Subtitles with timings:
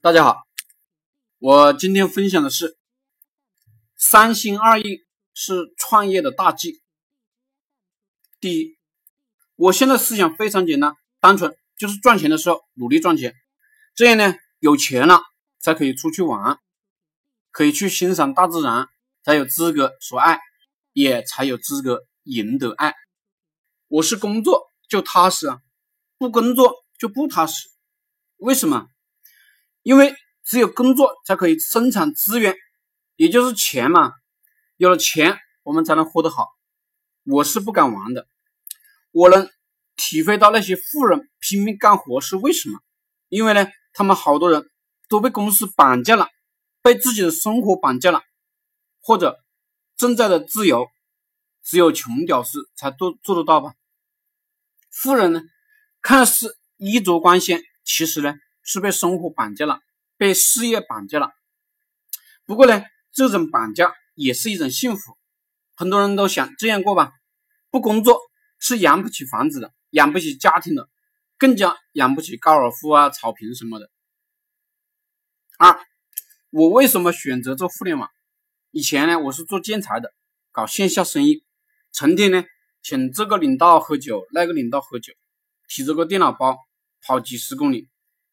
[0.00, 0.46] 大家好，
[1.40, 2.78] 我今天分享的是
[3.96, 5.00] 三心二意
[5.34, 6.80] 是创业的大忌。
[8.38, 8.78] 第一，
[9.56, 13.34] 我现在思想非常简单单纯，就是赚钱的时候努力赚钱，
[13.96, 15.20] 这样呢，有钱了
[15.58, 16.60] 才可以出去玩，
[17.50, 18.86] 可以去欣赏大自然，
[19.24, 20.38] 才有资格说爱，
[20.92, 22.94] 也才有资格赢得爱。
[23.88, 25.60] 我是工作就踏实啊，
[26.18, 27.68] 不工作就不踏实，
[28.36, 28.86] 为什么？
[29.82, 32.56] 因为只有工作才可以生产资源，
[33.16, 34.12] 也就是钱嘛。
[34.76, 36.48] 有了钱，我们才能活得好。
[37.24, 38.26] 我是不敢玩的。
[39.10, 39.50] 我能
[39.96, 42.78] 体会到那些富人拼命干活是为什么？
[43.28, 44.70] 因为呢，他们好多人
[45.08, 46.28] 都被公司绑架了，
[46.82, 48.22] 被自己的生活绑架了，
[49.00, 49.38] 或者
[49.96, 50.88] 正在的自由，
[51.62, 53.74] 只有穷屌丝才做做得到吧？
[54.90, 55.42] 富人呢，
[56.00, 58.34] 看似衣着光鲜，其实呢？
[58.68, 59.80] 是被生活绑架了，
[60.18, 61.32] 被事业绑架了。
[62.44, 65.16] 不过呢，这种绑架也是一种幸福。
[65.74, 67.14] 很多人都想这样过吧，
[67.70, 68.20] 不工作
[68.58, 70.90] 是养不起房子的，养不起家庭的，
[71.38, 73.90] 更加养不起高尔夫啊、草坪什么的。
[75.56, 75.80] 二，
[76.50, 78.10] 我为什么选择做互联网？
[78.70, 80.12] 以前呢，我是做建材的，
[80.52, 81.42] 搞线下生意，
[81.90, 82.44] 成天呢
[82.82, 85.14] 请这个领导喝酒，那个领导喝酒，
[85.68, 86.58] 提着个电脑包
[87.00, 87.88] 跑几十公里。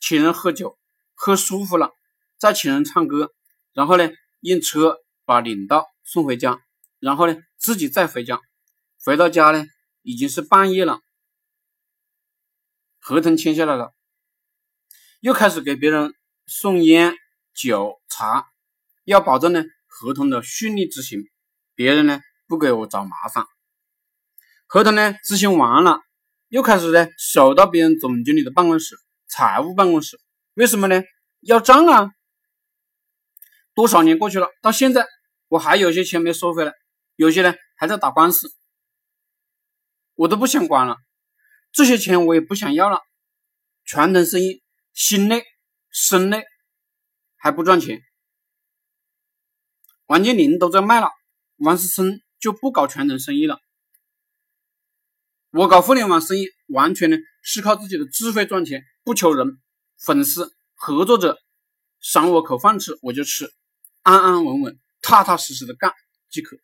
[0.00, 0.78] 请人喝酒，
[1.14, 1.92] 喝舒服了，
[2.38, 3.32] 再请人唱歌，
[3.72, 6.60] 然后呢，用车把领导送回家，
[6.98, 8.40] 然后呢，自己再回家。
[9.04, 9.66] 回到家呢，
[10.02, 11.00] 已经是半夜了，
[12.98, 13.94] 合同签下来了，
[15.20, 16.14] 又开始给别人
[16.46, 17.14] 送烟、
[17.54, 18.50] 酒、茶，
[19.04, 21.28] 要保证呢合同的顺利执行，
[21.74, 23.44] 别人呢不给我找麻烦。
[24.66, 26.00] 合同呢执行完了，
[26.48, 28.96] 又开始呢守到别人总经理的办公室。
[29.30, 30.20] 财务办公室，
[30.54, 31.02] 为什么呢？
[31.40, 32.10] 要账啊！
[33.72, 35.06] 多少年过去了，到现在
[35.48, 36.72] 我还有些钱没收回来，
[37.14, 38.52] 有些呢还在打官司，
[40.14, 40.96] 我都不想管了。
[41.72, 43.00] 这些钱我也不想要了。
[43.84, 44.62] 传统生意
[44.92, 45.44] 心累、
[45.90, 46.44] 身累，
[47.36, 48.02] 还不赚钱。
[50.06, 51.08] 王健林都在卖了，
[51.56, 53.60] 王思聪就不搞传统生意了。
[55.52, 58.84] 我搞互联网生意，完全呢是靠自己的智慧赚钱。
[59.02, 59.58] 不求人、
[59.98, 61.38] 粉丝、合作者
[62.00, 63.50] 赏我口饭吃，我就吃，
[64.02, 65.92] 安安稳稳、踏踏实实的干
[66.28, 66.58] 即可。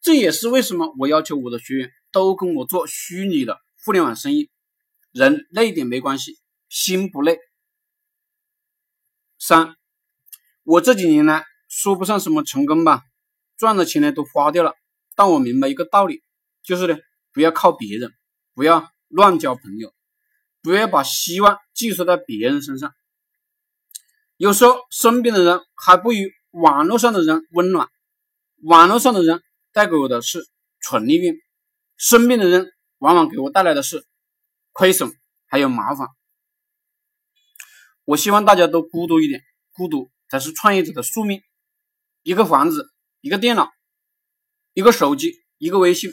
[0.00, 4.50] 这也是为什么我要求我的学员都跟我做虚拟的互联网生意，
[5.12, 6.38] 人累点没关系，
[6.68, 7.38] 心不累。
[9.38, 9.76] 三，
[10.64, 13.02] 我这几年呢，说不上什么成功吧，
[13.56, 14.74] 赚的钱呢都花掉了。
[15.14, 16.22] 但我明白一个道理，
[16.62, 16.98] 就是呢，
[17.32, 18.12] 不要靠别人，
[18.54, 19.94] 不要乱交朋友。
[20.62, 22.94] 不要把希望寄托在别人身上。
[24.36, 26.18] 有时候身边的人还不如
[26.50, 27.88] 网络上的人温暖。
[28.62, 29.42] 网络上的人
[29.72, 30.46] 带给我的是
[30.80, 31.36] 纯利润，
[31.96, 34.04] 身边的人往往给我带来的是
[34.72, 35.12] 亏损
[35.46, 36.08] 还有麻烦。
[38.04, 39.42] 我希望大家都孤独一点，
[39.72, 41.42] 孤独才是创业者的宿命。
[42.22, 43.68] 一个房子，一个电脑，
[44.74, 46.12] 一个手机，一个微信，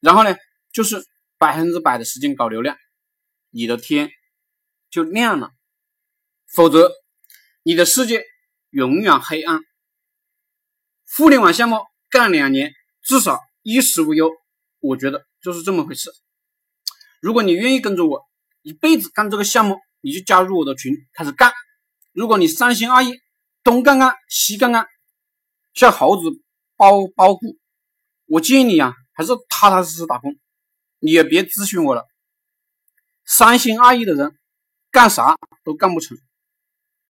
[0.00, 0.36] 然后呢，
[0.72, 1.02] 就是
[1.38, 2.76] 百分之百的时间搞流量。
[3.58, 4.12] 你的天
[4.88, 5.50] 就亮了，
[6.46, 6.92] 否则
[7.64, 8.24] 你的世界
[8.70, 9.62] 永远黑暗。
[11.16, 14.30] 互联网项目干两年，至少衣食无忧，
[14.78, 16.12] 我觉得就是这么回事。
[17.20, 18.22] 如果你愿意跟着我
[18.62, 21.52] 一辈子干这个项目，你就加入我的群开始干。
[22.12, 23.18] 如果你三心二意，
[23.64, 24.86] 东干干西干干，
[25.74, 26.30] 像猴子
[26.76, 27.58] 包包谷，
[28.26, 30.38] 我建议你啊，还是踏踏实实打工，
[31.00, 32.06] 你也别咨询我了。
[33.30, 34.38] 三心二意的人，
[34.90, 36.16] 干啥都干不成。